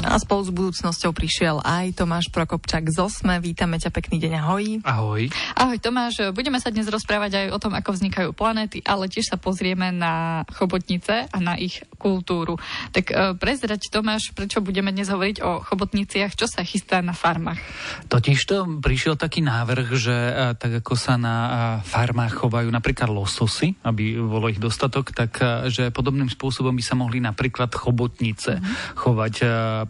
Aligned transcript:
A 0.00 0.16
spolu 0.16 0.48
s 0.48 0.52
budúcnosťou 0.54 1.12
prišiel 1.12 1.60
aj 1.60 2.00
Tomáš 2.00 2.32
Prokopčák 2.32 2.88
z 2.88 3.04
Osme. 3.04 3.36
Vítame 3.36 3.76
ťa, 3.76 3.92
pekný 3.92 4.16
deň, 4.16 4.32
ahoj. 4.40 4.64
Ahoj. 4.80 5.22
Ahoj 5.52 5.76
Tomáš, 5.76 6.32
budeme 6.32 6.56
sa 6.56 6.72
dnes 6.72 6.88
rozprávať 6.88 7.36
aj 7.36 7.46
o 7.52 7.58
tom, 7.60 7.76
ako 7.76 7.92
vznikajú 7.92 8.32
planéty, 8.32 8.80
ale 8.88 9.12
tiež 9.12 9.28
sa 9.28 9.36
pozrieme 9.36 9.92
na 9.92 10.48
chobotnice 10.56 11.28
a 11.28 11.36
na 11.44 11.60
ich 11.60 11.84
kultúru. 12.00 12.56
Tak 12.96 13.04
e, 13.12 13.36
prezrať 13.36 13.92
Tomáš, 13.92 14.32
prečo 14.32 14.64
budeme 14.64 14.88
dnes 14.88 15.12
hovoriť 15.12 15.44
o 15.44 15.60
chobotniciach, 15.60 16.32
čo 16.32 16.48
sa 16.48 16.64
chystá 16.64 17.04
na 17.04 17.12
farmách? 17.12 17.60
Totiž 18.08 18.40
to 18.48 18.80
prišiel 18.80 19.20
taký 19.20 19.44
návrh, 19.44 19.88
že 20.00 20.16
e, 20.16 20.32
tak 20.56 20.80
ako 20.80 20.96
sa 20.96 21.20
na 21.20 21.36
e, 21.36 21.50
farmách 21.84 22.40
chovajú 22.40 22.72
napríklad 22.72 23.12
lososy, 23.12 23.76
aby 23.84 24.16
bolo 24.16 24.48
ich 24.48 24.56
dostatok, 24.56 25.12
tak 25.12 25.36
že 25.68 25.92
podobným 25.92 26.32
spôsobom 26.32 26.72
by 26.72 26.84
sa 26.84 26.96
mohli 26.96 27.20
napríklad 27.20 27.68
chobotnice 27.76 28.64
mm. 28.64 28.96
chovať 28.96 29.34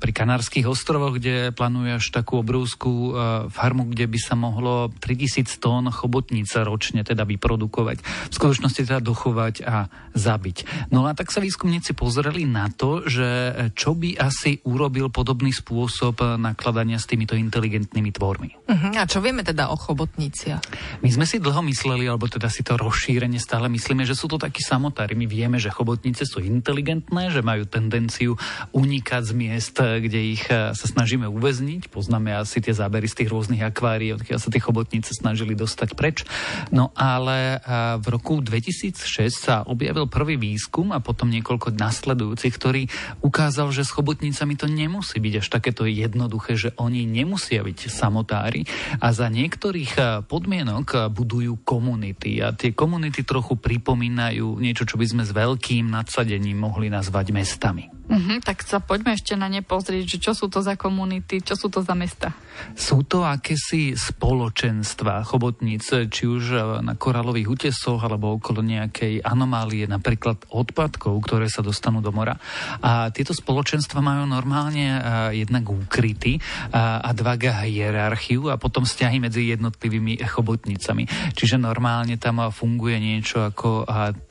pri 0.01 0.17
Kanárskych 0.17 0.65
ostrovoch, 0.65 1.21
kde 1.21 1.53
plánuje 1.53 2.01
až 2.01 2.09
takú 2.09 2.41
obrovskú 2.41 3.13
farmu, 3.53 3.93
kde 3.93 4.09
by 4.09 4.19
sa 4.19 4.33
mohlo 4.33 4.89
3000 4.89 5.61
tón 5.61 5.93
chobotnice 5.93 6.65
ročne 6.65 7.05
teda 7.05 7.29
vyprodukovať. 7.29 8.01
V 8.33 8.35
skutočnosti 8.35 8.89
teda 8.89 9.05
dochovať 9.05 9.55
a 9.69 9.93
zabiť. 10.17 10.89
No 10.89 11.05
a 11.05 11.13
tak 11.13 11.29
sa 11.29 11.45
výskumníci 11.45 11.93
pozreli 11.93 12.49
na 12.49 12.73
to, 12.73 13.05
že 13.05 13.53
čo 13.77 13.93
by 13.93 14.17
asi 14.17 14.65
urobil 14.65 15.13
podobný 15.13 15.53
spôsob 15.53 16.41
nakladania 16.41 16.97
s 16.97 17.05
týmito 17.05 17.37
inteligentnými 17.37 18.11
tvormi. 18.17 18.51
Uh-huh. 18.65 18.93
A 18.97 19.05
čo 19.05 19.21
vieme 19.21 19.45
teda 19.45 19.69
o 19.69 19.77
chobotniciach? 19.77 20.65
My 21.05 21.11
sme 21.13 21.29
si 21.29 21.37
dlho 21.37 21.61
mysleli, 21.69 22.09
alebo 22.09 22.25
teda 22.25 22.49
si 22.49 22.65
to 22.65 22.81
rozšírenie 22.81 23.37
stále 23.37 23.69
myslíme, 23.69 24.09
že 24.09 24.17
sú 24.17 24.33
to 24.33 24.41
takí 24.41 24.65
samotári. 24.65 25.13
My 25.13 25.29
vieme, 25.29 25.61
že 25.61 25.69
chobotnice 25.69 26.25
sú 26.25 26.41
inteligentné, 26.41 27.29
že 27.29 27.45
majú 27.45 27.69
tendenciu 27.69 28.41
unikať 28.73 29.23
z 29.27 29.33
miest, 29.37 29.77
kde 29.99 30.21
ich 30.39 30.47
e, 30.47 30.71
sa 30.77 30.87
snažíme 30.87 31.27
uväzniť. 31.27 31.91
Poznáme 31.91 32.31
asi 32.37 32.63
tie 32.63 32.71
zábery 32.71 33.11
z 33.11 33.25
tých 33.25 33.33
rôznych 33.35 33.65
akvárií, 33.67 34.15
odkiaľ 34.15 34.39
sa 34.39 34.53
tie 34.53 34.63
chobotnice 34.63 35.11
snažili 35.11 35.59
dostať 35.59 35.99
preč. 35.99 36.23
No 36.71 36.95
ale 36.95 37.59
e, 37.59 37.99
v 37.99 38.07
roku 38.07 38.39
2006 38.39 39.03
sa 39.35 39.67
objavil 39.67 40.07
prvý 40.07 40.39
výskum 40.39 40.95
a 40.95 41.03
potom 41.03 41.33
niekoľko 41.33 41.75
nasledujúcich, 41.75 42.55
ktorý 42.55 42.83
ukázal, 43.25 43.75
že 43.75 43.83
s 43.83 43.91
chobotnicami 43.91 44.55
to 44.55 44.71
nemusí 44.71 45.19
byť 45.19 45.35
až 45.43 45.47
takéto 45.51 45.89
jednoduché, 45.89 46.55
že 46.55 46.71
oni 46.79 47.09
nemusia 47.09 47.67
byť 47.67 47.91
samotári 47.91 48.69
a 49.03 49.11
za 49.11 49.27
niektorých 49.27 49.93
e, 49.99 50.03
podmienok 50.29 51.11
budujú 51.11 51.67
komunity 51.67 52.39
a 52.45 52.55
tie 52.55 52.77
komunity 52.77 53.27
trochu 53.27 53.59
pripomínajú 53.59 54.61
niečo, 54.61 54.85
čo 54.87 55.01
by 55.01 55.07
sme 55.09 55.23
s 55.25 55.33
veľkým 55.35 55.89
nadsadením 55.89 56.61
mohli 56.61 56.93
nazvať 56.93 57.33
mestami. 57.33 58.00
Uh-huh, 58.11 58.43
tak 58.43 58.67
sa 58.67 58.83
poďme 58.83 59.15
ešte 59.15 59.39
na 59.39 59.47
ne 59.47 59.63
pozrieť, 59.63 60.03
že 60.03 60.19
čo 60.19 60.33
sú 60.35 60.51
to 60.51 60.67
za 60.67 60.75
komunity, 60.75 61.39
čo 61.47 61.55
sú 61.55 61.71
to 61.71 61.79
za 61.79 61.95
mesta. 61.95 62.35
Sú 62.75 63.07
to 63.07 63.23
akési 63.23 63.95
spoločenstva 63.95 65.23
chobotníc, 65.23 66.11
či 66.11 66.27
už 66.27 66.45
e, 66.51 66.59
na 66.83 66.99
koralových 66.99 67.47
útesoch 67.47 68.03
alebo 68.03 68.35
okolo 68.35 68.67
nejakej 68.67 69.23
anomálie, 69.23 69.87
napríklad 69.87 70.43
odpadkov, 70.51 71.23
ktoré 71.23 71.47
sa 71.47 71.63
dostanú 71.63 72.03
do 72.03 72.11
mora. 72.11 72.35
A 72.83 73.15
tieto 73.15 73.31
spoločenstva 73.31 74.03
majú 74.03 74.27
normálne 74.27 74.87
e, 74.91 75.01
jednak 75.47 75.71
úkryty 75.71 76.43
a, 76.75 77.07
a 77.07 77.11
dva 77.15 77.39
hierarchiu 77.39 78.51
a 78.51 78.59
potom 78.59 78.83
vzťahy 78.83 79.23
medzi 79.23 79.55
jednotlivými 79.55 80.19
chobotnicami. 80.27 81.07
Čiže 81.39 81.63
normálne 81.63 82.19
tam 82.19 82.43
funguje 82.51 82.99
niečo 82.99 83.47
ako 83.47 83.87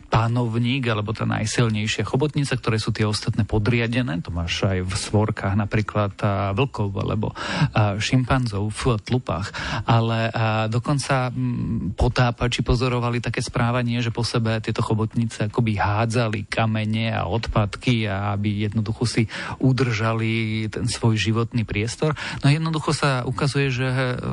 pánovník 0.09 0.89
alebo 0.89 1.13
tá 1.13 1.23
najsilnejšia 1.29 2.03
chobotnica, 2.03 2.57
ktoré 2.57 2.81
sú 2.81 2.89
tie 2.89 3.05
ostatné 3.05 3.45
podriadené. 3.45 4.19
To 4.25 4.33
máš 4.33 4.65
aj 4.65 4.81
v 4.83 4.93
svorkách 4.93 5.53
napríklad 5.53 6.17
vlkov 6.57 6.89
alebo 6.97 7.31
šimpanzov 8.01 8.73
v 8.73 8.97
tlupách. 8.99 9.53
Ale 9.85 10.33
dokonca 10.67 11.29
potápači 11.93 12.65
pozorovali 12.65 13.21
také 13.21 13.45
správanie, 13.45 14.01
že 14.01 14.09
po 14.09 14.25
sebe 14.25 14.57
tieto 14.59 14.81
chobotnice 14.81 15.53
akoby 15.53 15.77
hádzali 15.77 16.49
kamene 16.49 17.13
a 17.13 17.29
odpadky 17.29 18.09
a 18.09 18.33
aby 18.33 18.65
jednoducho 18.65 19.05
si 19.05 19.23
udržali 19.61 20.65
ten 20.73 20.89
svoj 20.89 21.15
životný 21.15 21.63
priestor. 21.63 22.17
No 22.41 22.49
jednoducho 22.49 22.97
sa 22.97 23.21
ukazuje, 23.29 23.69
že 23.69 23.87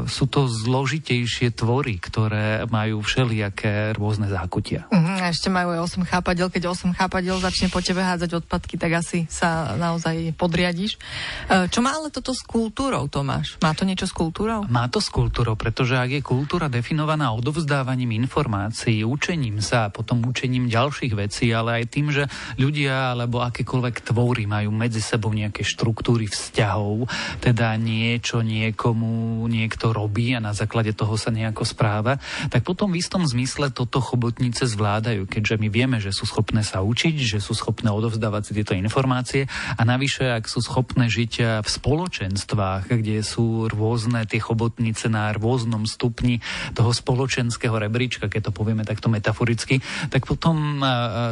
sú 0.08 0.24
to 0.24 0.48
zložitejšie 0.48 1.52
tvory, 1.52 2.00
ktoré 2.00 2.64
majú 2.70 3.04
všelijaké 3.04 3.92
rôzne 3.92 4.32
zákutia. 4.32 4.88
Uh-huh, 4.88 5.20
a 5.20 5.28
ešte 5.28 5.52
majú 5.52 5.65
majú 5.66 5.82
aj 5.82 5.98
8 5.98 6.06
chápadel. 6.06 6.46
Keď 6.46 6.62
8 6.70 6.94
chápadel 6.94 7.34
začne 7.42 7.66
po 7.66 7.82
tebe 7.82 8.06
hádzať 8.06 8.30
odpadky, 8.38 8.78
tak 8.78 9.02
asi 9.02 9.26
sa 9.26 9.74
naozaj 9.74 10.38
podriadiš. 10.38 10.94
E, 10.94 11.66
čo 11.66 11.82
má 11.82 11.90
ale 11.90 12.14
toto 12.14 12.30
s 12.30 12.46
kultúrou, 12.46 13.10
Tomáš? 13.10 13.58
Má 13.58 13.74
to 13.74 13.82
niečo 13.82 14.06
s 14.06 14.14
kultúrou? 14.14 14.62
Má 14.70 14.86
to 14.86 15.02
s 15.02 15.10
kultúrou, 15.10 15.58
pretože 15.58 15.98
ak 15.98 16.10
je 16.14 16.22
kultúra 16.22 16.70
definovaná 16.70 17.34
odovzdávaním 17.34 18.14
informácií, 18.14 19.02
učením 19.02 19.58
sa, 19.58 19.90
potom 19.90 20.22
učením 20.22 20.70
ďalších 20.70 21.12
vecí, 21.18 21.50
ale 21.50 21.82
aj 21.82 21.84
tým, 21.90 22.14
že 22.14 22.30
ľudia 22.62 23.18
alebo 23.18 23.42
akékoľvek 23.42 24.06
tvory 24.06 24.46
majú 24.46 24.70
medzi 24.70 25.02
sebou 25.02 25.34
nejaké 25.34 25.66
štruktúry 25.66 26.30
vzťahov, 26.30 27.10
teda 27.42 27.74
niečo 27.74 28.38
niekomu 28.46 29.42
niekto 29.50 29.90
robí 29.90 30.30
a 30.36 30.38
na 30.38 30.54
základe 30.54 30.94
toho 30.94 31.18
sa 31.18 31.34
nejako 31.34 31.66
správa, 31.66 32.22
tak 32.52 32.62
potom 32.62 32.94
v 32.94 33.02
istom 33.02 33.26
zmysle 33.26 33.74
toto 33.74 33.98
chobotnice 33.98 34.68
zvládajú, 34.68 35.24
keďže 35.24 35.55
my 35.56 35.68
vieme, 35.72 35.98
že 35.98 36.14
sú 36.14 36.28
schopné 36.28 36.62
sa 36.62 36.84
učiť, 36.84 37.16
že 37.18 37.38
sú 37.42 37.56
schopné 37.56 37.88
odovzdávať 37.92 38.42
si 38.48 38.52
tieto 38.56 38.76
informácie 38.76 39.50
a 39.76 39.82
navyše, 39.82 40.28
ak 40.28 40.46
sú 40.46 40.60
schopné 40.62 41.08
žiť 41.08 41.62
v 41.62 41.68
spoločenstvách, 41.68 42.92
kde 42.92 43.24
sú 43.24 43.66
rôzne 43.66 44.24
tie 44.28 44.40
chobotnice 44.40 45.08
na 45.08 45.32
rôznom 45.34 45.88
stupni 45.88 46.40
toho 46.76 46.92
spoločenského 46.92 47.76
rebríčka, 47.76 48.28
keď 48.28 48.48
to 48.48 48.56
povieme 48.56 48.84
takto 48.86 49.08
metaforicky, 49.08 49.80
tak 50.12 50.28
potom 50.28 50.80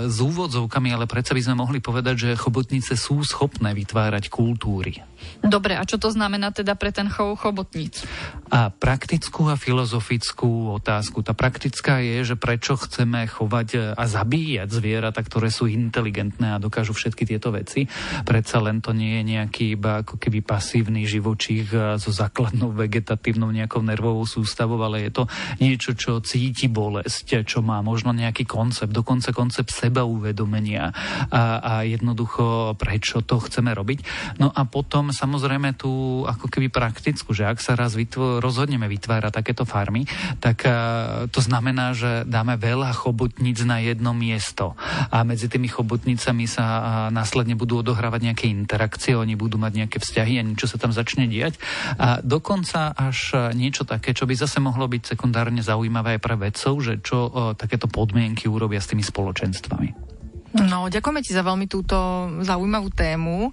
s 0.09 0.17
úvodzovkami, 0.19 0.95
ale 0.95 1.11
predsa 1.11 1.37
by 1.37 1.43
sme 1.45 1.61
mohli 1.61 1.79
povedať, 1.85 2.15
že 2.17 2.41
chobotnice 2.41 2.97
sú 2.97 3.23
schopné 3.23 3.77
vytvárať 3.77 4.33
kultúry. 4.33 5.01
Dobre, 5.41 5.73
a 5.73 5.89
čo 5.89 5.97
to 5.97 6.13
znamená 6.13 6.53
teda 6.53 6.77
pre 6.77 6.93
ten 6.93 7.09
chov 7.09 7.41
chobotníc? 7.41 8.05
A 8.53 8.69
praktickú 8.69 9.49
a 9.49 9.57
filozofickú 9.57 10.77
otázku. 10.77 11.25
Tá 11.25 11.33
praktická 11.33 12.05
je, 12.05 12.29
že 12.29 12.37
prečo 12.37 12.77
chceme 12.77 13.25
chovať 13.25 13.97
a 13.97 14.05
zabíjať 14.15 14.71
zvieratá, 14.71 15.19
ktoré 15.27 15.51
sú 15.51 15.67
inteligentné 15.67 16.55
a 16.55 16.63
dokážu 16.63 16.95
všetky 16.95 17.27
tieto 17.27 17.51
veci. 17.51 17.91
Predsa 18.23 18.63
len 18.63 18.79
to 18.79 18.95
nie 18.95 19.19
je 19.19 19.23
nejaký 19.35 19.65
iba 19.75 20.07
ako 20.07 20.15
keby 20.23 20.47
pasívny 20.47 21.03
živočích 21.03 21.99
so 21.99 22.11
základnou 22.15 22.71
vegetatívnou 22.71 23.51
nejakou 23.51 23.83
nervovou 23.83 24.23
sústavou, 24.23 24.79
ale 24.87 25.11
je 25.11 25.11
to 25.11 25.25
niečo, 25.59 25.97
čo 25.99 26.23
cíti 26.23 26.71
bolesť, 26.71 27.43
čo 27.43 27.65
má 27.65 27.83
možno 27.83 28.15
nejaký 28.15 28.47
koncept, 28.47 28.95
dokonca 28.95 29.35
koncept 29.35 29.75
seba 29.75 30.07
uvedomenia 30.07 30.95
a, 31.33 31.59
a 31.59 31.73
jednoducho 31.83 32.77
prečo 32.77 33.25
to 33.25 33.41
chceme 33.41 33.73
robiť. 33.73 34.05
No 34.39 34.53
a 34.53 34.69
potom 34.69 35.11
samozrejme 35.11 35.75
tú 35.75 36.23
ako 36.29 36.47
keby 36.53 36.69
praktickú, 36.69 37.33
že 37.33 37.49
ak 37.49 37.59
sa 37.59 37.73
raz 37.75 37.97
vytvo- 37.97 38.39
rozhodneme 38.45 38.87
vytvárať 38.87 39.33
takéto 39.33 39.65
farmy, 39.65 40.05
tak 40.39 40.69
uh, 40.69 41.27
to 41.33 41.41
znamená, 41.41 41.97
že 41.97 42.29
dáme 42.29 42.61
veľa 42.61 42.93
chobotníc 42.93 43.65
na 43.65 43.81
jedno 43.81 44.04
jedno 44.05 44.13
miesto 44.13 44.77
a 45.09 45.25
medzi 45.25 45.49
tými 45.49 45.73
chobotnicami 45.73 46.45
sa 46.45 47.09
následne 47.09 47.57
budú 47.57 47.81
odohrávať 47.81 48.21
nejaké 48.21 48.53
interakcie, 48.53 49.17
oni 49.17 49.33
budú 49.33 49.57
mať 49.57 49.73
nejaké 49.81 49.97
vzťahy 49.97 50.37
a 50.37 50.45
niečo 50.45 50.69
sa 50.69 50.77
tam 50.77 50.93
začne 50.93 51.25
diať. 51.25 51.57
A 51.97 52.21
dokonca 52.21 52.93
až 52.93 53.49
niečo 53.57 53.89
také, 53.89 54.13
čo 54.13 54.29
by 54.29 54.37
zase 54.37 54.61
mohlo 54.61 54.85
byť 54.85 55.17
sekundárne 55.17 55.65
zaujímavé 55.65 56.21
aj 56.21 56.21
pre 56.21 56.37
vedcov, 56.37 56.75
že 56.85 57.01
čo 57.01 57.33
takéto 57.57 57.89
podmienky 57.89 58.45
urobia 58.45 58.85
s 58.85 58.93
tými 58.93 59.01
spoločenstvami. 59.01 60.14
No, 60.55 60.87
ďakujeme 60.87 61.19
ti 61.19 61.35
za 61.35 61.43
veľmi 61.43 61.67
túto 61.67 61.99
zaujímavú 62.47 62.87
tému. 62.95 63.51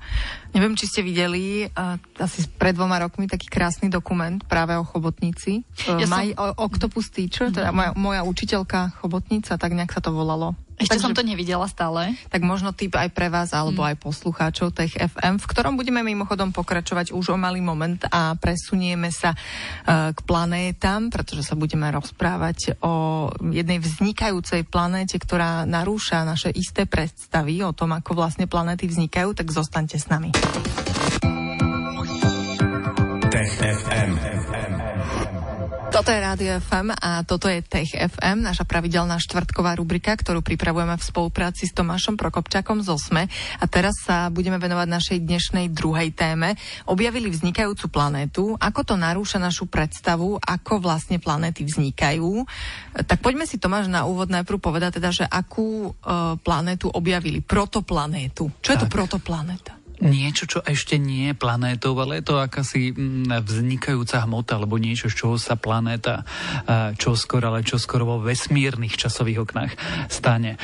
Neviem, 0.54 0.78
či 0.78 0.86
ste 0.86 1.02
videli 1.02 1.66
uh, 1.66 1.98
asi 2.22 2.46
pred 2.46 2.78
dvoma 2.78 3.02
rokmi 3.02 3.26
taký 3.26 3.50
krásny 3.50 3.90
dokument 3.90 4.38
práve 4.46 4.78
o 4.78 4.86
chobotnici. 4.86 5.66
Ja 5.90 5.98
uh, 5.98 6.06
som... 6.06 6.22
Octopus 6.62 7.10
Teacher, 7.10 7.50
teda 7.50 7.74
moja, 7.74 7.92
moja 7.98 8.22
učiteľka 8.22 9.02
chobotnica, 9.02 9.58
tak 9.58 9.74
nejak 9.74 9.98
sa 9.98 10.02
to 10.06 10.14
volalo. 10.14 10.54
Ešte 10.82 10.98
Takže, 10.98 11.06
som 11.06 11.14
to 11.14 11.22
nevidela 11.22 11.70
stále. 11.70 12.18
Tak 12.34 12.42
možno 12.42 12.74
typ 12.74 12.98
aj 12.98 13.14
pre 13.14 13.30
vás, 13.30 13.54
alebo 13.54 13.86
mm. 13.86 13.88
aj 13.94 13.96
poslucháčov 14.02 14.74
Tech 14.74 14.98
FM, 14.98 15.38
v 15.38 15.46
ktorom 15.46 15.78
budeme 15.78 16.02
mimochodom 16.02 16.50
pokračovať 16.50 17.14
už 17.14 17.34
o 17.34 17.38
malý 17.38 17.62
moment 17.62 18.02
a 18.10 18.34
presunieme 18.34 19.14
sa 19.14 19.38
uh, 19.38 20.10
k 20.12 20.20
planétam, 20.26 21.14
pretože 21.14 21.46
sa 21.46 21.54
budeme 21.54 21.86
rozprávať 21.94 22.82
o 22.82 23.30
jednej 23.54 23.78
vznikajúcej 23.78 24.66
planéte, 24.66 25.22
ktorá 25.22 25.70
narúša 25.70 26.26
naše 26.26 26.50
isté 26.50 26.90
predstavy 26.90 27.62
o 27.62 27.72
tom, 27.78 27.94
ako 27.94 28.18
vlastne 28.18 28.50
planéty 28.50 28.90
vznikajú, 28.90 29.38
tak 29.38 29.54
zostaňte 29.54 30.02
s 30.02 30.10
nami. 30.10 30.34
Toto 36.02 36.18
je 36.18 36.26
Rádio 36.34 36.58
FM 36.58 36.98
a 36.98 37.22
toto 37.22 37.46
je 37.46 37.62
Tech 37.62 37.94
FM, 37.94 38.42
naša 38.42 38.66
pravidelná 38.66 39.22
štvrtková 39.22 39.78
rubrika, 39.78 40.18
ktorú 40.18 40.42
pripravujeme 40.42 40.98
v 40.98 41.04
spolupráci 41.06 41.70
s 41.70 41.78
Tomášom 41.78 42.18
Prokopčakom 42.18 42.82
z 42.82 42.90
OSME. 42.90 43.30
A 43.62 43.66
teraz 43.70 44.02
sa 44.02 44.34
budeme 44.34 44.58
venovať 44.58 44.88
našej 44.90 45.18
dnešnej 45.22 45.70
druhej 45.70 46.10
téme. 46.10 46.58
Objavili 46.90 47.30
vznikajúcu 47.30 47.86
planétu, 47.94 48.58
ako 48.58 48.82
to 48.82 48.96
narúša 48.98 49.38
našu 49.38 49.70
predstavu, 49.70 50.42
ako 50.42 50.82
vlastne 50.82 51.22
planéty 51.22 51.70
vznikajú. 51.70 52.50
Tak 53.06 53.22
poďme 53.22 53.46
si 53.46 53.62
Tomáš 53.62 53.86
na 53.86 54.10
úvod 54.10 54.34
najprv 54.34 54.58
povedať 54.58 54.98
teda, 54.98 55.14
že 55.14 55.30
akú 55.30 55.94
uh, 55.94 56.34
planétu 56.42 56.90
objavili, 56.90 57.46
protoplanétu. 57.46 58.50
Čo 58.66 58.74
tak. 58.74 58.74
je 58.74 58.82
to 58.82 58.88
protoplanéta? 58.90 59.81
Niečo, 60.02 60.50
čo 60.50 60.60
ešte 60.66 60.98
nie 60.98 61.32
je 61.32 61.36
planétou, 61.38 61.94
ale 62.02 62.20
je 62.20 62.34
to 62.34 62.42
akási 62.42 62.92
mm, 62.92 63.46
vznikajúca 63.46 64.26
hmota, 64.26 64.58
alebo 64.58 64.82
niečo, 64.82 65.08
z 65.08 65.16
čoho 65.16 65.36
sa 65.38 65.56
planéta 65.56 66.26
čo 66.98 67.14
skoro, 67.14 67.54
ale 67.54 67.62
čo 67.62 67.78
skoro 67.78 68.04
vo 68.04 68.18
vesmírnych 68.22 68.98
časových 68.98 69.46
oknách 69.46 69.72
stane. 70.10 70.58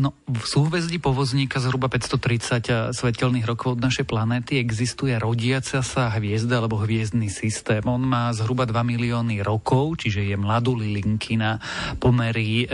No, 0.00 0.16
v 0.24 0.44
súhvezdí 0.44 0.96
povozníka 0.98 1.60
zhruba 1.60 1.92
530 1.92 2.96
svetelných 2.96 3.46
rokov 3.46 3.76
od 3.76 3.84
našej 3.84 4.08
planéty 4.08 4.56
existuje 4.56 5.14
rodiaca 5.20 5.84
sa 5.84 6.08
hviezda 6.16 6.64
alebo 6.64 6.80
hviezdny 6.80 7.28
systém. 7.28 7.84
On 7.84 8.00
má 8.00 8.32
zhruba 8.32 8.64
2 8.64 8.80
milióny 8.80 9.44
rokov, 9.44 10.00
čiže 10.00 10.24
je 10.24 10.36
mladú 10.40 10.78
lilinkina 10.78 11.60
pomery 12.00 12.64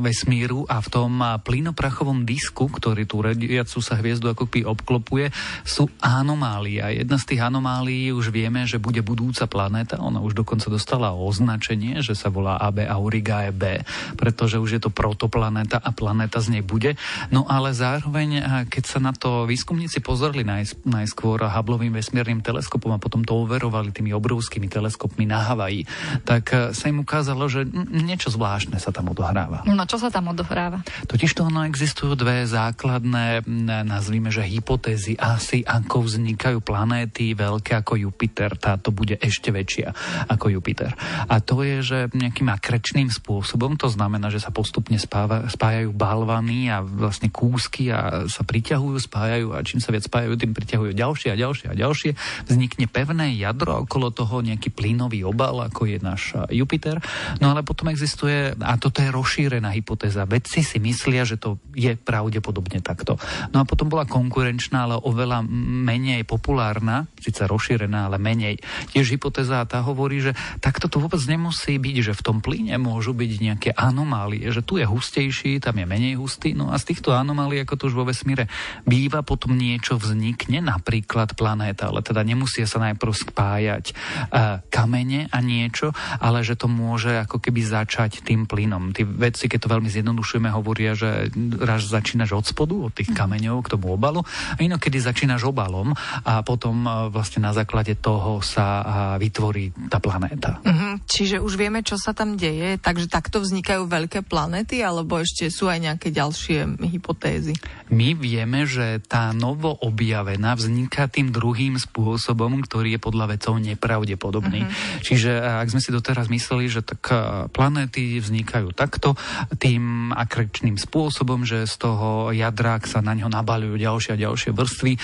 vesmíru 0.00 0.68
a 0.68 0.82
v 0.84 0.88
tom 0.92 1.12
plynoprachovom 1.40 2.28
disku, 2.28 2.68
ktorý 2.68 3.08
tú 3.08 3.24
rodiacu 3.24 3.78
sa 3.80 3.96
hviezdu 3.96 4.28
ako 4.32 4.50
obklopuje, 4.50 5.29
sú 5.62 5.90
anomália. 6.00 6.94
Jedna 6.94 7.16
z 7.20 7.24
tých 7.34 7.42
anomálií 7.44 8.10
už 8.14 8.32
vieme, 8.32 8.64
že 8.64 8.82
bude 8.82 9.02
budúca 9.04 9.44
planéta. 9.46 10.00
Ona 10.00 10.22
už 10.24 10.34
dokonca 10.34 10.72
dostala 10.72 11.12
označenie, 11.12 12.00
že 12.00 12.16
sa 12.16 12.32
volá 12.32 12.56
AB 12.58 12.86
Aurigae 12.88 13.52
B, 13.52 13.84
pretože 14.16 14.56
už 14.56 14.70
je 14.76 14.80
to 14.80 14.90
protoplanéta 14.90 15.76
a 15.78 15.90
planéta 15.92 16.40
z 16.40 16.58
nej 16.58 16.62
bude. 16.64 16.96
No 17.28 17.44
ale 17.44 17.76
zároveň, 17.76 18.42
keď 18.72 18.84
sa 18.86 18.98
na 18.98 19.12
to 19.12 19.44
výskumníci 19.44 20.00
pozreli 20.00 20.42
najskôr 20.86 21.44
Hubbleovým 21.44 21.92
vesmírnym 21.92 22.40
teleskopom 22.40 22.96
a 22.96 23.02
potom 23.02 23.20
to 23.20 23.36
overovali 23.36 23.92
tými 23.92 24.16
obrovskými 24.16 24.66
teleskopmi 24.72 25.28
na 25.28 25.44
Havaji, 25.44 25.84
tak 26.24 26.72
sa 26.72 26.84
im 26.88 27.04
ukázalo, 27.04 27.44
že 27.50 27.68
niečo 27.90 28.32
zvláštne 28.32 28.80
sa 28.80 28.88
tam 28.88 29.12
odohráva. 29.12 29.66
No 29.68 29.84
čo 29.84 30.00
sa 30.00 30.08
tam 30.08 30.32
odohráva? 30.32 30.80
Totiž 31.04 31.36
to 31.36 31.44
ono 31.44 31.68
existujú 31.68 32.16
dve 32.16 32.48
základné, 32.48 33.44
nazvime, 33.84 34.32
že 34.32 34.40
hypotézy 34.40 35.19
asi 35.20 35.60
ako 35.60 36.08
vznikajú 36.08 36.64
planéty 36.64 37.36
veľké 37.36 37.84
ako 37.84 38.00
Jupiter. 38.00 38.56
Táto 38.56 38.88
bude 38.88 39.20
ešte 39.20 39.52
väčšia 39.52 39.92
ako 40.32 40.48
Jupiter. 40.48 40.96
A 41.28 41.44
to 41.44 41.60
je, 41.60 41.84
že 41.84 41.98
nejakým 42.16 42.48
akrečným 42.48 43.12
spôsobom, 43.12 43.76
to 43.76 43.92
znamená, 43.92 44.32
že 44.32 44.40
sa 44.40 44.48
postupne 44.48 44.96
spáva, 44.96 45.44
spájajú 45.52 45.92
balvany 45.92 46.72
a 46.72 46.80
vlastne 46.80 47.28
kúsky 47.28 47.92
a 47.92 48.24
sa 48.26 48.42
priťahujú, 48.42 48.96
spájajú 48.96 49.46
a 49.52 49.60
čím 49.60 49.84
sa 49.84 49.92
viac 49.92 50.08
spájajú, 50.08 50.40
tým 50.40 50.56
priťahujú 50.56 50.92
ďalšie 50.96 51.28
a 51.30 51.36
ďalšie 51.36 51.66
a 51.70 51.74
ďalšie. 51.76 52.10
Vznikne 52.48 52.86
pevné 52.88 53.36
jadro 53.36 53.84
okolo 53.84 54.08
toho 54.10 54.40
nejaký 54.40 54.72
plynový 54.72 55.22
obal, 55.28 55.60
ako 55.60 55.84
je 55.84 55.98
náš 56.00 56.32
Jupiter. 56.48 56.96
No 57.44 57.52
ale 57.52 57.60
potom 57.60 57.92
existuje, 57.92 58.56
a 58.56 58.74
toto 58.80 59.04
je 59.04 59.12
rozšírená 59.12 59.68
hypotéza, 59.76 60.24
vedci 60.24 60.64
si 60.64 60.80
myslia, 60.80 61.28
že 61.28 61.36
to 61.36 61.60
je 61.76 61.92
pravdepodobne 61.98 62.80
takto. 62.80 63.20
No 63.52 63.62
a 63.62 63.68
potom 63.68 63.92
bola 63.92 64.08
konkurenčná, 64.08 64.88
ale 64.88 64.96
oveľa 65.10 65.44
menej 65.84 66.22
populárna, 66.24 67.10
síce 67.18 67.44
rozšírená, 67.44 68.08
ale 68.08 68.16
menej. 68.16 68.62
Tiež 68.94 69.12
hypotéza 69.12 69.62
tá 69.68 69.82
hovorí, 69.84 70.22
že 70.22 70.32
takto 70.62 70.88
to 70.88 71.02
vôbec 71.02 71.20
nemusí 71.26 71.76
byť, 71.76 71.96
že 72.00 72.12
v 72.16 72.24
tom 72.24 72.38
plyne 72.40 72.78
môžu 72.80 73.12
byť 73.12 73.30
nejaké 73.42 73.70
anomálie, 73.76 74.48
že 74.50 74.64
tu 74.64 74.80
je 74.80 74.86
hustejší, 74.88 75.60
tam 75.60 75.78
je 75.78 75.86
menej 75.86 76.14
hustý, 76.16 76.56
no 76.56 76.72
a 76.72 76.80
z 76.80 76.94
týchto 76.94 77.12
anomálií, 77.14 77.62
ako 77.62 77.74
to 77.76 77.86
už 77.92 77.94
vo 77.94 78.08
vesmíre 78.08 78.50
býva, 78.88 79.22
potom 79.22 79.54
niečo 79.54 80.00
vznikne, 80.00 80.64
napríklad 80.64 81.36
planéta, 81.36 81.92
ale 81.92 82.00
teda 82.00 82.24
nemusia 82.24 82.64
sa 82.64 82.80
najprv 82.80 83.12
spájať 83.12 83.84
uh, 83.92 84.64
kamene 84.72 85.28
a 85.30 85.38
niečo, 85.44 85.92
ale 86.18 86.42
že 86.42 86.56
to 86.56 86.66
môže 86.66 87.12
ako 87.28 87.38
keby 87.38 87.60
začať 87.62 88.24
tým 88.24 88.48
plynom. 88.48 88.90
Tí 88.96 89.04
vedci, 89.04 89.46
keď 89.46 89.68
to 89.68 89.72
veľmi 89.76 89.90
zjednodušujeme, 89.92 90.48
hovoria, 90.50 90.96
že 90.96 91.30
raz 91.60 91.86
začínaš 91.86 92.34
od 92.34 92.46
spodu, 92.48 92.74
od 92.74 92.92
tých 92.94 93.12
kameňov 93.12 93.62
k 93.62 93.72
tomu 93.76 93.94
obalu 93.94 94.24
a 94.56 94.58
inokedy 94.58 94.89
začínaš 94.98 95.46
obalom 95.46 95.94
a 96.26 96.42
potom 96.42 96.82
e, 96.82 96.90
vlastne 97.12 97.46
na 97.46 97.54
základe 97.54 97.94
toho 97.94 98.42
sa 98.42 98.82
vytvorí 99.20 99.90
tá 99.92 100.00
planéta. 100.00 100.62
Uh-huh. 100.64 100.96
Čiže 101.04 101.42
už 101.42 101.60
vieme, 101.60 101.84
čo 101.84 102.00
sa 102.00 102.16
tam 102.16 102.40
deje, 102.40 102.80
takže 102.80 103.12
takto 103.12 103.44
vznikajú 103.44 103.84
veľké 103.86 104.24
planéty, 104.24 104.80
alebo 104.80 105.20
ešte 105.20 105.52
sú 105.52 105.68
aj 105.68 105.78
nejaké 105.84 106.08
ďalšie 106.14 106.80
hypotézy? 106.80 107.54
My 107.92 108.16
vieme, 108.16 108.64
že 108.64 109.02
tá 109.04 109.34
novo 109.36 109.76
objavená 109.84 110.56
vzniká 110.56 111.10
tým 111.10 111.34
druhým 111.34 111.76
spôsobom, 111.76 112.64
ktorý 112.64 112.96
je 112.96 113.00
podľa 113.02 113.36
vedcov 113.36 113.60
nepravdepodobný. 113.60 114.64
Uh-huh. 114.64 115.02
Čiže 115.04 115.30
e, 115.36 115.42
ak 115.60 115.68
sme 115.68 115.84
si 115.84 115.90
doteraz 115.92 116.32
mysleli, 116.32 116.72
že 116.72 116.80
tak 116.80 117.02
e, 117.12 117.16
planéty 117.52 118.16
vznikajú 118.16 118.72
takto, 118.72 119.18
tým 119.60 120.14
akrečným 120.16 120.80
spôsobom, 120.80 121.44
že 121.44 121.68
z 121.68 121.74
toho 121.76 122.32
jadrák 122.32 122.88
sa 122.88 123.04
na 123.04 123.12
ňo 123.12 123.28
nabalujú 123.28 123.76
ďalšie 123.76 124.16
a 124.16 124.22
ďalšie 124.30 124.50
vrstvy, 124.56 124.79
E, 124.86 124.98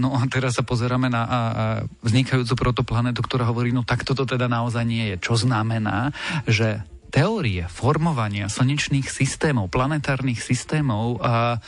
no 0.00 0.16
a 0.16 0.22
teraz 0.30 0.56
sa 0.56 0.64
pozeráme 0.64 1.12
na 1.12 1.22
vznikajúcu 2.00 2.54
protoplanetu, 2.56 3.20
ktorá 3.20 3.44
hovorí, 3.48 3.74
no 3.74 3.84
tak 3.84 4.06
toto 4.06 4.24
teda 4.24 4.48
naozaj 4.48 4.84
nie 4.86 5.12
je. 5.14 5.16
Čo 5.20 5.34
znamená, 5.36 6.14
že 6.48 6.82
teórie 7.10 7.66
formovania 7.66 8.46
slnečných 8.46 9.10
systémov, 9.10 9.68
planetárnych 9.68 10.38
systémov 10.38 11.18
a 11.18 11.58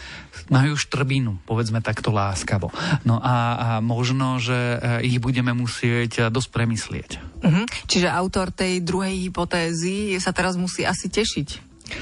majú 0.48 0.78
štrbinu, 0.78 1.42
povedzme 1.42 1.82
takto 1.82 2.14
láskavo. 2.14 2.70
No 3.02 3.18
a, 3.18 3.36
a 3.58 3.68
možno, 3.82 4.38
že 4.38 4.78
e, 4.78 5.10
ich 5.10 5.18
budeme 5.18 5.50
musieť 5.52 6.30
dosť 6.30 6.48
premyslieť. 6.54 7.10
Uh-huh. 7.42 7.66
Čiže 7.90 8.08
autor 8.08 8.54
tej 8.54 8.80
druhej 8.80 9.28
hypotézy 9.28 10.16
sa 10.22 10.30
teraz 10.30 10.54
musí 10.54 10.86
asi 10.86 11.10
tešiť, 11.10 11.48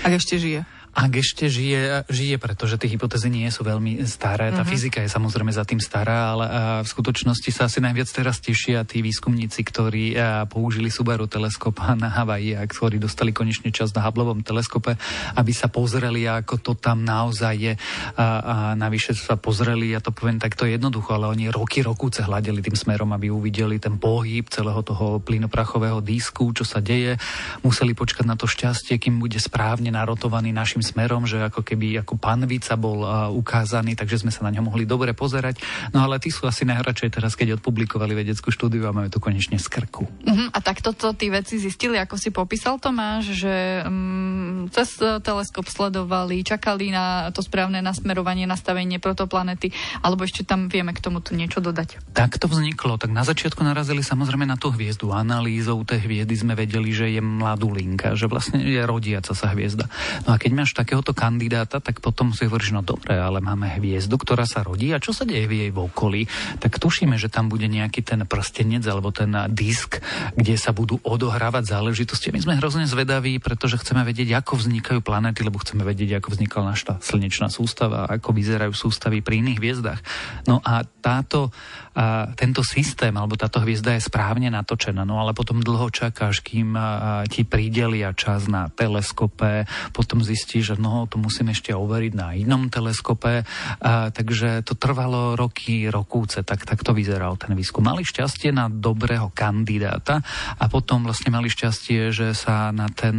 ak 0.04 0.12
ešte 0.20 0.36
žije. 0.36 0.79
Ak 0.90 1.14
ešte 1.14 1.46
žije, 1.46 2.10
žije, 2.10 2.36
pretože 2.42 2.74
tie 2.74 2.90
hypotézy 2.90 3.30
nie 3.30 3.46
sú 3.54 3.62
veľmi 3.62 4.02
staré. 4.10 4.50
Tá 4.50 4.66
mm-hmm. 4.66 4.70
fyzika 4.74 4.98
je 5.06 5.10
samozrejme 5.10 5.54
za 5.54 5.62
tým 5.62 5.78
stará, 5.78 6.34
ale 6.34 6.44
v 6.82 6.88
skutočnosti 6.90 7.50
sa 7.54 7.70
asi 7.70 7.78
najviac 7.78 8.10
teraz 8.10 8.42
tešia 8.42 8.82
tí 8.82 8.98
výskumníci, 8.98 9.62
ktorí 9.62 10.18
použili 10.50 10.90
Subaru 10.90 11.30
teleskop 11.30 11.78
na 12.02 12.10
Havaji 12.10 12.58
a 12.58 12.66
ktorí 12.66 12.98
dostali 12.98 13.30
konečne 13.30 13.70
čas 13.70 13.94
na 13.94 14.02
Hubbleovom 14.02 14.42
teleskope, 14.42 14.98
aby 15.38 15.52
sa 15.54 15.70
pozreli, 15.70 16.26
ako 16.26 16.58
to 16.58 16.72
tam 16.74 17.06
naozaj 17.06 17.54
je. 17.54 17.72
A, 18.18 18.26
a 18.26 18.54
navyše 18.74 19.14
sa 19.14 19.38
pozreli, 19.38 19.94
ja 19.94 20.02
to 20.02 20.10
poviem 20.10 20.42
takto 20.42 20.66
jednoducho, 20.66 21.14
ale 21.14 21.30
oni 21.30 21.54
roky, 21.54 21.86
rokúce 21.86 22.26
hľadeli 22.26 22.60
tým 22.60 22.74
smerom, 22.74 23.14
aby 23.14 23.30
uvideli 23.30 23.78
ten 23.78 23.94
pohyb 23.96 24.44
celého 24.50 24.82
toho 24.82 25.22
plynoprachového 25.22 26.02
disku, 26.02 26.50
čo 26.50 26.66
sa 26.66 26.82
deje. 26.82 27.14
Museli 27.62 27.94
počkať 27.94 28.26
na 28.26 28.34
to 28.34 28.50
šťastie, 28.50 28.98
kým 28.98 29.22
bude 29.22 29.38
správne 29.38 29.94
narotovaný 29.94 30.50
našim 30.50 30.79
našim 30.80 30.96
smerom, 30.96 31.28
že 31.28 31.36
ako 31.36 31.60
keby 31.60 32.00
ako 32.00 32.16
panvica 32.16 32.72
bol 32.80 33.04
uh, 33.04 33.28
ukázaný, 33.28 33.92
takže 33.92 34.24
sme 34.24 34.32
sa 34.32 34.48
na 34.48 34.50
ňo 34.56 34.72
mohli 34.72 34.88
dobre 34.88 35.12
pozerať. 35.12 35.60
No 35.92 36.08
ale 36.08 36.16
tí 36.16 36.32
sú 36.32 36.48
asi 36.48 36.64
najradšej 36.64 37.20
teraz, 37.20 37.36
keď 37.36 37.60
odpublikovali 37.60 38.16
vedeckú 38.16 38.48
štúdiu 38.48 38.88
a 38.88 38.96
majú 38.96 39.12
to 39.12 39.20
konečne 39.20 39.60
z 39.60 39.68
krku. 39.68 40.08
Uh-huh. 40.08 40.48
A 40.48 40.58
takto 40.64 40.96
to 40.96 41.12
tí 41.12 41.28
veci 41.28 41.60
zistili, 41.60 42.00
ako 42.00 42.16
si 42.16 42.32
popísal 42.32 42.80
Tomáš, 42.80 43.36
že 43.36 43.84
um, 43.84 44.39
cez 44.68 45.00
teleskop 45.00 45.64
sledovali, 45.64 46.44
čakali 46.44 46.92
na 46.92 47.32
to 47.32 47.40
správne 47.40 47.80
nasmerovanie, 47.80 48.44
nastavenie 48.44 49.00
protoplanety, 49.00 49.72
alebo 50.04 50.28
ešte 50.28 50.44
tam 50.44 50.68
vieme 50.68 50.92
k 50.92 51.00
tomu 51.00 51.24
tu 51.24 51.32
niečo 51.32 51.64
dodať. 51.64 52.12
Tak 52.12 52.36
to 52.36 52.50
vzniklo. 52.50 53.00
Tak 53.00 53.08
na 53.08 53.24
začiatku 53.24 53.64
narazili 53.64 54.04
samozrejme 54.04 54.44
na 54.44 54.60
tú 54.60 54.68
hviezdu. 54.74 55.14
Analýzou 55.14 55.80
tej 55.86 56.04
hviezdy 56.04 56.34
sme 56.36 56.52
vedeli, 56.58 56.90
že 56.92 57.08
je 57.08 57.22
mladú 57.22 57.72
linka, 57.72 58.18
že 58.18 58.26
vlastne 58.26 58.60
je 58.60 58.82
rodiaca 58.84 59.32
sa 59.32 59.54
hviezda. 59.54 59.86
No 60.26 60.34
a 60.34 60.36
keď 60.36 60.50
máš 60.52 60.74
takéhoto 60.74 61.14
kandidáta, 61.14 61.78
tak 61.78 62.02
potom 62.02 62.34
si 62.34 62.50
hovoríš, 62.50 62.74
no 62.74 62.82
dobre, 62.82 63.14
ale 63.14 63.38
máme 63.38 63.78
hviezdu, 63.78 64.18
ktorá 64.18 64.44
sa 64.44 64.66
rodí 64.66 64.90
a 64.90 64.98
čo 64.98 65.14
sa 65.14 65.22
deje 65.22 65.46
v 65.46 65.54
jej 65.54 65.70
okolí, 65.70 66.26
tak 66.58 66.82
tušíme, 66.82 67.14
že 67.14 67.30
tam 67.30 67.46
bude 67.46 67.70
nejaký 67.70 68.02
ten 68.02 68.26
prstenec 68.26 68.82
alebo 68.88 69.14
ten 69.14 69.30
disk, 69.52 70.02
kde 70.34 70.58
sa 70.58 70.74
budú 70.74 70.98
odohrávať 71.06 71.70
záležitosti. 71.70 72.34
My 72.34 72.40
sme 72.42 72.58
hrozne 72.58 72.88
zvedaví, 72.88 73.38
pretože 73.38 73.78
chceme 73.78 74.02
vedieť, 74.02 74.40
ako 74.40 74.49
vznikajú 74.56 75.04
planéty, 75.04 75.44
lebo 75.44 75.60
chceme 75.60 75.84
vedieť, 75.84 76.18
ako 76.18 76.34
vznikala 76.34 76.72
naša 76.72 76.98
slnečná 77.02 77.52
sústava, 77.52 78.08
ako 78.08 78.32
vyzerajú 78.32 78.72
sústavy 78.72 79.20
pri 79.20 79.44
iných 79.44 79.58
hviezdach. 79.60 80.00
No 80.48 80.62
a 80.64 80.82
táto 80.82 81.52
a 81.90 82.30
tento 82.38 82.62
systém 82.62 83.10
alebo 83.18 83.34
táto 83.34 83.58
hviezda 83.58 83.98
je 83.98 84.06
správne 84.06 84.46
natočená, 84.46 85.02
no 85.02 85.18
ale 85.18 85.34
potom 85.34 85.58
dlho 85.58 85.90
čakáš, 85.90 86.38
kým 86.38 86.78
ti 87.26 87.42
pridelia 87.42 88.14
čas 88.14 88.46
na 88.46 88.70
teleskope, 88.70 89.66
potom 89.90 90.22
zistíš, 90.22 90.64
že 90.70 90.76
no, 90.78 91.10
to 91.10 91.18
musím 91.18 91.50
ešte 91.50 91.74
overiť 91.74 92.12
na 92.14 92.38
inom 92.38 92.70
teleskope. 92.70 93.42
A, 93.42 94.14
takže 94.14 94.62
to 94.62 94.78
trvalo 94.78 95.34
roky, 95.34 95.90
rokúce, 95.90 96.46
tak, 96.46 96.62
tak 96.62 96.78
to 96.86 96.94
vyzeral 96.94 97.34
ten 97.34 97.58
výskum. 97.58 97.82
Mali 97.82 98.06
šťastie 98.06 98.54
na 98.54 98.70
dobrého 98.70 99.34
kandidáta 99.34 100.22
a 100.62 100.64
potom 100.70 101.02
vlastne 101.02 101.34
mali 101.34 101.50
šťastie, 101.50 102.14
že 102.14 102.38
sa 102.38 102.70
na 102.70 102.86
ten 102.86 103.18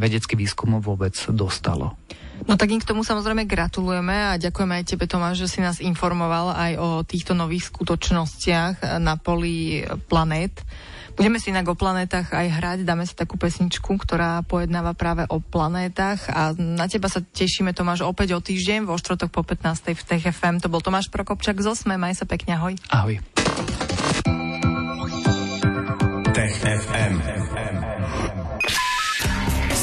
vedecký 0.00 0.40
výskum 0.40 0.65
vôbec 0.82 1.14
dostalo. 1.30 1.94
No 2.44 2.60
tak 2.60 2.68
im 2.68 2.82
k 2.82 2.88
tomu 2.92 3.00
samozrejme 3.00 3.48
gratulujeme 3.48 4.12
a 4.12 4.36
ďakujeme 4.36 4.76
aj 4.76 4.84
tebe, 4.84 5.08
Tomáš, 5.08 5.48
že 5.48 5.56
si 5.56 5.60
nás 5.64 5.80
informoval 5.80 6.52
aj 6.52 6.72
o 6.76 6.88
týchto 7.00 7.32
nových 7.32 7.72
skutočnostiach 7.72 9.00
na 9.00 9.16
poli 9.16 9.88
planét. 10.12 10.52
Budeme 11.16 11.40
si 11.40 11.48
inak 11.48 11.64
o 11.64 11.72
planetách 11.72 12.28
aj 12.28 12.46
hrať, 12.60 12.78
dáme 12.84 13.08
si 13.08 13.16
takú 13.16 13.40
pesničku, 13.40 13.88
ktorá 13.88 14.44
pojednáva 14.44 14.92
práve 14.92 15.24
o 15.32 15.40
planétach 15.40 16.28
a 16.28 16.52
na 16.52 16.84
teba 16.92 17.08
sa 17.08 17.24
tešíme, 17.24 17.72
Tomáš, 17.72 18.04
opäť 18.04 18.36
o 18.36 18.40
týždeň, 18.44 18.84
vo 18.84 19.00
štvrtok 19.00 19.32
po 19.32 19.40
15. 19.40 19.96
v 19.96 20.02
TFM. 20.04 20.60
To 20.60 20.68
bol 20.68 20.84
Tomáš 20.84 21.08
Prokopčak 21.08 21.56
z 21.64 21.72
Osme, 21.72 21.96
maj 21.96 22.20
sa 22.20 22.28
pekne, 22.28 22.60
ahoj. 22.60 22.76
Ahoj. 22.92 23.16
Tech 26.36 26.52
FM. 26.60 27.14